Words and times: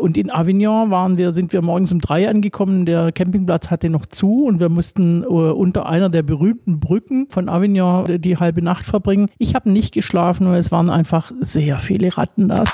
Und 0.00 0.16
in 0.16 0.30
Avignon 0.30 0.90
waren 0.90 1.18
wir, 1.18 1.32
sind 1.32 1.52
wir 1.52 1.62
morgens 1.62 1.92
um 1.92 2.00
drei 2.00 2.28
angekommen. 2.28 2.86
Der 2.86 3.12
Campingplatz 3.12 3.70
hatte 3.70 3.90
noch 3.90 4.06
zu 4.06 4.44
und 4.44 4.60
wir 4.60 4.68
mussten 4.68 5.22
äh, 5.22 5.26
unter 5.26 5.86
einer 5.86 6.08
der 6.08 6.22
berühmten 6.22 6.80
Brücken 6.80 7.28
von 7.28 7.48
Avignon 7.48 8.04
die, 8.04 8.18
die 8.18 8.36
halbe 8.36 8.62
Nacht 8.62 8.86
verbringen. 8.86 9.28
Ich 9.38 9.54
habe 9.54 9.70
nicht 9.70 9.92
geschlafen, 9.92 10.46
weil 10.48 10.58
es 10.58 10.72
waren 10.72 10.90
einfach 10.90 11.30
sehr 11.40 11.78
viele 11.78 12.16
Ratten 12.16 12.48
da. 12.48 12.64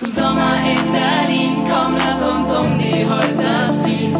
Sommer 0.00 0.54
in 0.68 0.92
Berlin, 0.92 1.56
komm, 1.56 1.96
lass 1.96 2.22
uns 2.22 2.54
um 2.54 2.78
die 2.78 3.04
Häuser 3.04 3.78
ziehen. 3.78 4.14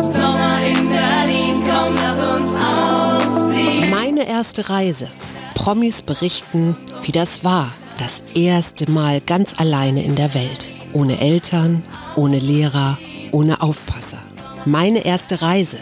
Sommer 0.00 0.58
in 0.66 0.88
Berlin, 0.88 1.62
komm, 1.68 1.94
lass 1.94 2.22
uns 2.22 2.52
ausziehen. 2.54 3.90
Meine 3.90 4.26
erste 4.26 4.68
Reise. 4.70 5.08
Promis 5.54 6.02
berichten, 6.02 6.76
wie 7.02 7.12
das 7.12 7.44
war. 7.44 7.70
Das 7.98 8.22
erste 8.34 8.90
Mal 8.90 9.20
ganz 9.20 9.54
alleine 9.56 10.02
in 10.02 10.16
der 10.16 10.34
Welt. 10.34 10.68
Ohne 10.92 11.20
Eltern, 11.20 11.82
ohne 12.16 12.38
Lehrer, 12.40 12.98
ohne 13.30 13.62
Aufpasser. 13.62 14.18
Meine 14.64 15.04
erste 15.04 15.42
Reise. 15.42 15.78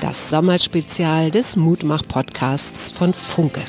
Das 0.00 0.30
Sommerspezial 0.30 1.30
des 1.30 1.54
Mutmach-Podcasts 1.54 2.90
von 2.90 3.14
Funke. 3.14 3.60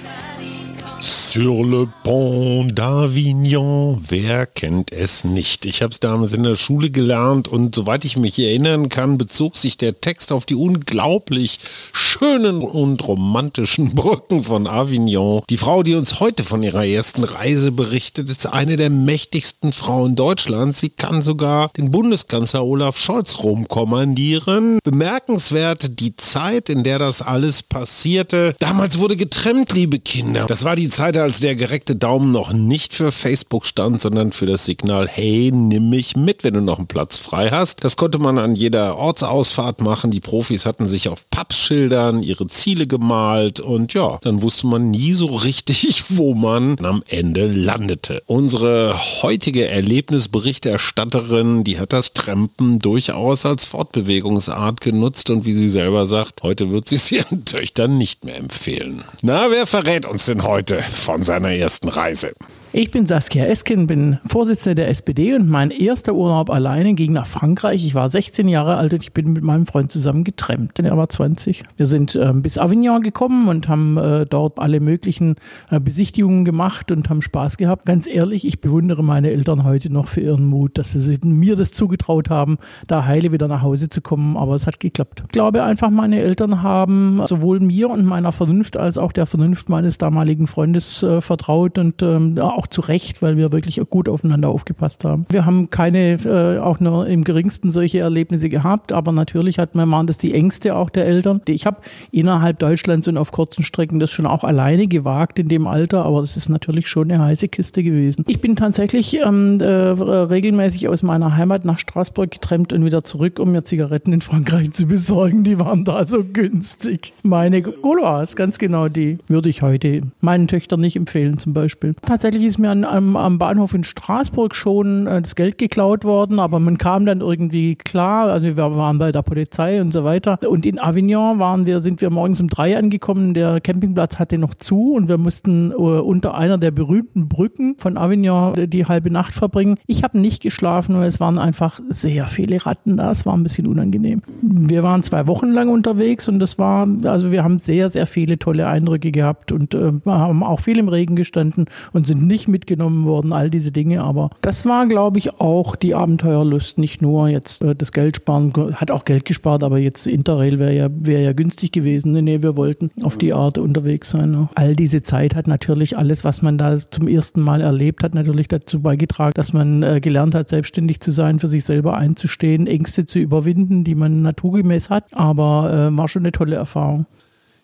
Sur 1.33 1.65
le 1.65 1.87
Pont 2.03 2.67
d'Avignon, 2.67 3.99
wer 4.07 4.45
kennt 4.45 4.91
es 4.91 5.23
nicht? 5.23 5.65
Ich 5.65 5.81
habe 5.81 5.91
es 5.91 5.99
damals 5.99 6.33
in 6.33 6.43
der 6.43 6.55
Schule 6.55 6.91
gelernt 6.91 7.47
und 7.47 7.73
soweit 7.73 8.05
ich 8.05 8.17
mich 8.17 8.37
erinnern 8.37 8.87
kann, 8.87 9.17
bezog 9.17 9.57
sich 9.57 9.75
der 9.75 9.99
Text 9.99 10.31
auf 10.31 10.45
die 10.45 10.53
unglaublich 10.53 11.57
schönen 11.91 12.61
und 12.61 13.07
romantischen 13.07 13.95
Brücken 13.95 14.43
von 14.43 14.67
Avignon. 14.67 15.41
Die 15.49 15.57
Frau, 15.57 15.81
die 15.81 15.95
uns 15.95 16.19
heute 16.19 16.43
von 16.43 16.61
ihrer 16.61 16.85
ersten 16.85 17.23
Reise 17.23 17.71
berichtet, 17.71 18.29
ist 18.29 18.45
eine 18.45 18.77
der 18.77 18.91
mächtigsten 18.91 19.73
Frauen 19.73 20.15
Deutschlands. 20.15 20.81
Sie 20.81 20.89
kann 20.89 21.23
sogar 21.23 21.71
den 21.75 21.89
Bundeskanzler 21.89 22.63
Olaf 22.63 22.99
Scholz 22.99 23.39
rumkommandieren. 23.39 24.77
Bemerkenswert 24.83 25.99
die 25.99 26.15
Zeit, 26.15 26.69
in 26.69 26.83
der 26.83 26.99
das 26.99 27.23
alles 27.23 27.63
passierte. 27.63 28.55
Damals 28.59 28.99
wurde 28.99 29.15
getrennt, 29.15 29.73
liebe 29.73 29.97
Kinder. 29.97 30.45
Das 30.45 30.63
war 30.63 30.75
die 30.75 30.89
Zeit, 30.89 31.22
als 31.23 31.39
der 31.39 31.55
gereckte 31.55 31.95
Daumen 31.95 32.33
noch 32.33 32.51
nicht 32.51 32.93
für 32.93 33.13
Facebook 33.13 33.65
stand, 33.65 34.01
sondern 34.01 34.33
für 34.33 34.45
das 34.45 34.65
Signal, 34.65 35.07
hey, 35.07 35.51
nimm 35.53 35.89
mich 35.89 36.17
mit, 36.17 36.43
wenn 36.43 36.53
du 36.53 36.59
noch 36.59 36.79
einen 36.79 36.87
Platz 36.87 37.17
frei 37.17 37.49
hast. 37.49 37.85
Das 37.85 37.95
konnte 37.95 38.19
man 38.19 38.37
an 38.37 38.57
jeder 38.57 38.97
Ortsausfahrt 38.97 39.79
machen. 39.79 40.11
Die 40.11 40.19
Profis 40.19 40.65
hatten 40.65 40.85
sich 40.85 41.07
auf 41.07 41.29
Pappschildern 41.29 42.23
ihre 42.23 42.47
Ziele 42.47 42.87
gemalt 42.87 43.61
und 43.61 43.93
ja, 43.93 44.17
dann 44.21 44.41
wusste 44.41 44.67
man 44.67 44.91
nie 44.91 45.13
so 45.13 45.27
richtig, 45.27 46.03
wo 46.09 46.33
man 46.33 46.77
am 46.83 47.03
Ende 47.07 47.47
landete. 47.47 48.21
Unsere 48.25 48.93
heutige 49.21 49.69
Erlebnisberichterstatterin, 49.69 51.63
die 51.63 51.79
hat 51.79 51.93
das 51.93 52.11
Trampen 52.11 52.79
durchaus 52.79 53.45
als 53.45 53.65
Fortbewegungsart 53.65 54.81
genutzt 54.81 55.29
und 55.29 55.45
wie 55.45 55.53
sie 55.53 55.69
selber 55.69 56.05
sagt, 56.05 56.43
heute 56.43 56.69
wird 56.69 56.89
sie 56.89 56.95
es 56.95 57.09
ihren 57.13 57.45
Töchtern 57.45 57.97
nicht 57.97 58.25
mehr 58.25 58.35
empfehlen. 58.35 59.05
Na, 59.21 59.49
wer 59.49 59.65
verrät 59.65 60.05
uns 60.05 60.25
denn 60.25 60.43
heute 60.43 60.83
von 61.13 61.23
seiner 61.23 61.51
ersten 61.51 61.89
Reise? 61.89 62.33
Ich 62.75 62.89
bin 62.89 63.05
Saskia 63.05 63.45
Esken, 63.45 63.85
bin 63.85 64.17
Vorsitzende 64.25 64.73
der 64.73 64.87
SPD 64.87 65.35
und 65.35 65.47
mein 65.47 65.69
erster 65.69 66.15
Urlaub 66.15 66.49
alleine 66.49 66.95
ging 66.95 67.13
nach 67.13 67.27
Frankreich. 67.27 67.85
Ich 67.85 67.93
war 67.93 68.09
16 68.09 68.47
Jahre 68.47 68.77
alt 68.77 68.93
und 68.93 69.03
ich 69.03 69.13
bin 69.13 69.31
mit 69.31 69.43
meinem 69.43 69.67
Freund 69.67 69.91
zusammen 69.91 70.23
getrennt. 70.23 70.79
Er 70.79 70.97
war 70.97 71.07
20. 71.07 71.65
Wir 71.77 71.85
sind 71.85 72.15
ähm, 72.15 72.41
bis 72.41 72.57
Avignon 72.57 73.03
gekommen 73.03 73.47
und 73.47 73.67
haben 73.67 73.97
äh, 73.97 74.25
dort 74.25 74.57
alle 74.57 74.79
möglichen 74.79 75.35
äh, 75.69 75.79
Besichtigungen 75.79 76.45
gemacht 76.45 76.91
und 76.91 77.11
haben 77.11 77.21
Spaß 77.21 77.57
gehabt. 77.57 77.85
Ganz 77.85 78.07
ehrlich, 78.07 78.43
ich 78.43 78.59
bewundere 78.59 79.03
meine 79.03 79.29
Eltern 79.29 79.65
heute 79.65 79.93
noch 79.93 80.07
für 80.07 80.21
ihren 80.21 80.47
Mut, 80.47 80.79
dass 80.79 80.93
sie 80.93 81.19
mir 81.23 81.55
das 81.55 81.73
zugetraut 81.73 82.31
haben, 82.31 82.57
da 82.87 83.05
heile 83.05 83.31
wieder 83.31 83.47
nach 83.47 83.61
Hause 83.61 83.87
zu 83.87 84.01
kommen. 84.01 84.35
Aber 84.35 84.55
es 84.55 84.65
hat 84.65 84.79
geklappt. 84.79 85.21
Ich 85.25 85.31
glaube 85.31 85.61
einfach, 85.63 85.91
meine 85.91 86.19
Eltern 86.21 86.63
haben 86.63 87.21
sowohl 87.27 87.59
mir 87.59 87.91
und 87.91 88.03
meiner 88.03 88.31
Vernunft 88.31 88.77
als 88.77 88.97
auch 88.97 89.11
der 89.11 89.27
Vernunft 89.27 89.69
meines 89.69 89.99
damaligen 89.99 90.47
Freundes 90.47 91.03
äh, 91.03 91.21
vertraut 91.21 91.77
und 91.77 92.01
ähm, 92.01 92.39
auch 92.63 92.67
zu 92.67 92.81
Recht, 92.81 93.21
weil 93.21 93.37
wir 93.37 93.51
wirklich 93.51 93.81
gut 93.89 94.07
aufeinander 94.07 94.49
aufgepasst 94.49 95.03
haben. 95.03 95.25
Wir 95.29 95.45
haben 95.45 95.69
keine, 95.69 96.13
äh, 96.13 96.59
auch 96.59 96.79
nur 96.79 97.07
im 97.07 97.23
geringsten 97.23 97.71
solche 97.71 97.99
Erlebnisse 97.99 98.49
gehabt, 98.49 98.91
aber 98.93 99.11
natürlich 99.11 99.59
hat 99.59 99.75
man, 99.75 99.91
waren 99.91 100.07
das 100.07 100.17
die 100.17 100.33
Ängste 100.33 100.75
auch 100.75 100.89
der 100.89 101.05
Eltern. 101.05 101.41
Ich 101.47 101.65
habe 101.65 101.77
innerhalb 102.11 102.59
Deutschlands 102.59 103.07
und 103.07 103.17
auf 103.17 103.31
kurzen 103.31 103.63
Strecken 103.63 103.99
das 103.99 104.11
schon 104.11 104.25
auch 104.25 104.43
alleine 104.43 104.87
gewagt 104.87 105.39
in 105.39 105.49
dem 105.49 105.67
Alter, 105.67 106.05
aber 106.05 106.21
das 106.21 106.37
ist 106.37 106.49
natürlich 106.49 106.87
schon 106.87 107.11
eine 107.11 107.23
heiße 107.23 107.49
Kiste 107.49 107.83
gewesen. 107.83 108.23
Ich 108.27 108.39
bin 108.39 108.55
tatsächlich 108.55 109.19
ähm, 109.19 109.59
äh, 109.59 109.65
regelmäßig 109.65 110.87
aus 110.87 111.03
meiner 111.03 111.35
Heimat 111.35 111.65
nach 111.65 111.79
Straßburg 111.79 112.31
getrennt 112.31 112.71
und 112.71 112.85
wieder 112.85 113.03
zurück, 113.03 113.39
um 113.39 113.51
mir 113.51 113.63
Zigaretten 113.63 114.13
in 114.13 114.21
Frankreich 114.21 114.71
zu 114.71 114.85
besorgen. 114.87 115.43
Die 115.43 115.59
waren 115.59 115.83
da 115.83 116.05
so 116.05 116.23
günstig. 116.23 117.13
Meine 117.23 117.61
Gauloise, 117.61 118.35
ganz 118.35 118.57
genau 118.57 118.87
die, 118.87 119.17
würde 119.27 119.49
ich 119.49 119.61
heute 119.61 120.01
meinen 120.21 120.47
Töchtern 120.47 120.79
nicht 120.79 120.95
empfehlen 120.95 121.37
zum 121.37 121.53
Beispiel. 121.53 121.93
Tatsächlich 122.01 122.43
ist 122.45 122.52
mir 122.57 122.69
an, 122.69 122.83
am, 122.83 123.15
am, 123.15 123.37
Bahnhof 123.37 123.73
in 123.73 123.83
Straßburg 123.83 124.55
schon 124.55 125.07
äh, 125.07 125.21
das 125.21 125.35
Geld 125.35 125.57
geklaut 125.57 126.03
worden, 126.03 126.39
aber 126.39 126.59
man 126.59 126.77
kam 126.77 127.05
dann 127.05 127.21
irgendwie 127.21 127.75
klar, 127.75 128.31
also 128.31 128.45
wir 128.45 128.57
waren 128.57 128.97
bei 128.97 129.11
der 129.11 129.21
Polizei 129.21 129.81
und 129.81 129.91
so 129.91 130.03
weiter. 130.03 130.39
Und 130.47 130.65
in 130.65 130.79
Avignon 130.79 131.39
waren 131.39 131.65
wir, 131.65 131.81
sind 131.81 132.01
wir 132.01 132.09
morgens 132.09 132.41
um 132.41 132.47
drei 132.47 132.77
angekommen, 132.77 133.33
der 133.33 133.61
Campingplatz 133.61 134.19
hatte 134.19 134.37
noch 134.37 134.55
zu 134.55 134.93
und 134.93 135.09
wir 135.09 135.17
mussten 135.17 135.71
äh, 135.71 135.75
unter 135.75 136.35
einer 136.35 136.57
der 136.57 136.71
berühmten 136.71 137.27
Brücken 137.27 137.75
von 137.77 137.97
Avignon 137.97 138.53
die 138.69 138.85
halbe 138.85 139.11
Nacht 139.11 139.33
verbringen. 139.33 139.77
Ich 139.87 140.03
habe 140.03 140.19
nicht 140.19 140.41
geschlafen, 140.41 140.95
weil 140.95 141.07
es 141.07 141.19
waren 141.19 141.39
einfach 141.39 141.79
sehr 141.89 142.27
viele 142.27 142.65
Ratten 142.65 142.97
da, 142.97 143.11
es 143.11 143.25
war 143.25 143.35
ein 143.35 143.43
bisschen 143.43 143.67
unangenehm. 143.67 144.21
Wir 144.41 144.83
waren 144.83 145.03
zwei 145.03 145.27
Wochen 145.27 145.51
lang 145.51 145.69
unterwegs 145.69 146.27
und 146.27 146.39
das 146.39 146.57
war, 146.57 146.87
also 147.05 147.31
wir 147.31 147.43
haben 147.43 147.59
sehr, 147.59 147.89
sehr 147.89 148.07
viele 148.07 148.39
tolle 148.39 148.67
Eindrücke 148.67 149.11
gehabt 149.11 149.51
und 149.51 149.73
äh, 149.73 149.91
haben 150.05 150.43
auch 150.43 150.59
viel 150.59 150.77
im 150.77 150.87
Regen 150.87 151.15
gestanden 151.15 151.65
und 151.91 152.07
sind 152.07 152.25
nicht 152.25 152.42
mitgenommen 152.47 153.05
worden, 153.05 153.33
all 153.33 153.49
diese 153.49 153.71
Dinge. 153.71 154.03
Aber 154.03 154.29
das 154.41 154.65
war, 154.65 154.87
glaube 154.87 155.19
ich, 155.19 155.39
auch 155.39 155.75
die 155.75 155.95
Abenteuerlust. 155.95 156.77
Nicht 156.77 157.01
nur 157.01 157.27
jetzt 157.29 157.61
äh, 157.63 157.75
das 157.75 157.91
Geld 157.91 158.17
sparen, 158.17 158.53
hat 158.75 158.91
auch 158.91 159.05
Geld 159.05 159.25
gespart, 159.25 159.63
aber 159.63 159.77
jetzt 159.77 160.07
Interrail 160.07 160.59
wäre 160.59 160.73
ja, 160.73 160.87
wär 160.91 161.21
ja 161.21 161.33
günstig 161.33 161.71
gewesen. 161.71 162.13
Nee, 162.13 162.41
wir 162.41 162.57
wollten 162.57 162.91
auf 163.03 163.17
die 163.17 163.33
Art 163.33 163.57
unterwegs 163.57 164.09
sein. 164.09 164.31
Ne? 164.31 164.49
All 164.55 164.75
diese 164.75 165.01
Zeit 165.01 165.35
hat 165.35 165.47
natürlich 165.47 165.97
alles, 165.97 166.23
was 166.23 166.41
man 166.41 166.57
da 166.57 166.77
zum 166.77 167.07
ersten 167.07 167.41
Mal 167.41 167.61
erlebt 167.61 168.03
hat, 168.03 168.13
natürlich 168.13 168.47
dazu 168.47 168.81
beigetragen, 168.81 169.33
dass 169.35 169.53
man 169.53 169.83
äh, 169.83 169.99
gelernt 170.01 170.35
hat, 170.35 170.49
selbstständig 170.49 170.99
zu 170.99 171.11
sein, 171.11 171.39
für 171.39 171.47
sich 171.47 171.65
selber 171.65 171.97
einzustehen, 171.97 172.67
Ängste 172.67 173.05
zu 173.05 173.19
überwinden, 173.19 173.83
die 173.83 173.95
man 173.95 174.21
naturgemäß 174.21 174.89
hat. 174.89 175.05
Aber 175.13 175.89
äh, 175.91 175.97
war 175.97 176.07
schon 176.07 176.23
eine 176.23 176.31
tolle 176.31 176.55
Erfahrung. 176.55 177.05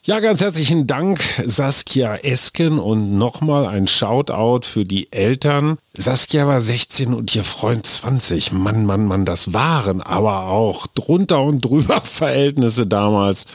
Ja, 0.03 0.21
ganz 0.21 0.39
herzlichen 0.39 0.87
Dank, 0.87 1.19
Saskia 1.45 2.15
Esken. 2.15 2.79
Und 2.79 3.17
nochmal 3.17 3.67
ein 3.67 3.85
Shoutout 3.85 4.65
für 4.65 4.85
die 4.85 5.11
Eltern. 5.11 5.77
Saskia 5.95 6.47
war 6.47 6.61
16 6.61 7.13
und 7.13 7.35
ihr 7.35 7.43
Freund 7.43 7.85
20. 7.85 8.53
Mann, 8.53 8.85
Mann, 8.85 9.05
Mann, 9.05 9.25
das 9.25 9.51
waren 9.51 10.01
aber 10.01 10.47
auch 10.47 10.87
drunter 10.87 11.43
und 11.43 11.65
drüber 11.65 12.01
Verhältnisse 12.03 12.87
damals. 12.87 13.45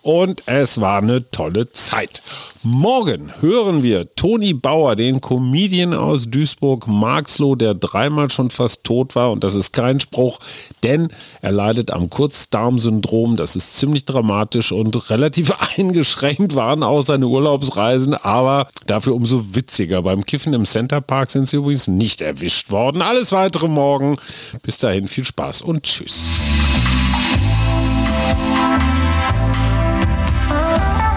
Und 0.00 0.42
es 0.46 0.80
war 0.80 1.02
eine 1.02 1.30
tolle 1.30 1.70
Zeit. 1.70 2.22
Morgen 2.62 3.32
hören 3.40 3.82
wir 3.82 4.14
Toni 4.16 4.52
Bauer, 4.52 4.94
den 4.94 5.22
Comedian 5.22 5.94
aus 5.94 6.28
Duisburg-Marxloh, 6.28 7.54
der 7.54 7.72
dreimal 7.72 8.30
schon 8.30 8.50
fast 8.50 8.84
tot 8.84 9.14
war. 9.14 9.32
Und 9.32 9.42
das 9.44 9.54
ist 9.54 9.72
kein 9.72 9.98
Spruch, 9.98 10.40
denn 10.82 11.08
er 11.40 11.52
leidet 11.52 11.90
am 11.90 12.10
Kurzdarmsyndrom. 12.10 13.38
Das 13.38 13.56
ist 13.56 13.78
ziemlich 13.78 14.04
dramatisch 14.04 14.72
und 14.72 15.08
relativ 15.08 15.54
eingeschränkt 15.78 16.54
waren 16.54 16.82
auch 16.82 17.00
seine 17.00 17.28
Urlaubsreisen, 17.28 18.12
aber 18.12 18.68
dafür 18.84 19.14
umso 19.14 19.54
witziger. 19.54 20.02
Beim 20.02 20.26
Kiffen 20.26 20.52
im 20.52 20.66
Centerpark 20.66 21.30
sind 21.30 21.48
sie 21.48 21.56
übrigens 21.56 21.88
nicht 21.88 22.20
erwischt 22.20 22.70
worden. 22.70 23.00
Alles 23.00 23.32
weitere 23.32 23.68
morgen. 23.68 24.16
Bis 24.62 24.76
dahin 24.76 25.08
viel 25.08 25.24
Spaß 25.24 25.62
und 25.62 25.84
tschüss. 25.84 26.30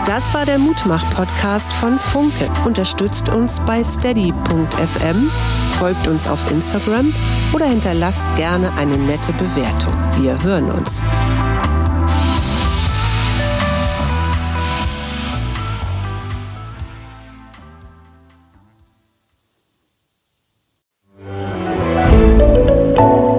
Das 0.05 0.33
war 0.33 0.45
der 0.45 0.59
Mutmach-Podcast 0.59 1.71
von 1.71 1.97
Funke. 1.97 2.49
Unterstützt 2.65 3.29
uns 3.29 3.61
bei 3.61 3.81
steady.fm, 3.81 5.31
folgt 5.79 6.07
uns 6.09 6.27
auf 6.27 6.51
Instagram 6.51 7.13
oder 7.53 7.65
hinterlasst 7.67 8.25
gerne 8.35 8.73
eine 8.73 8.97
nette 8.97 9.31
Bewertung. 9.33 9.93
Wir 10.17 10.41
hören 10.43 10.69
uns. 10.71 11.01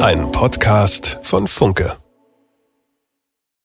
Ein 0.01 0.31
Podcast 0.33 1.19
von 1.23 1.47
Funke. 1.47 2.04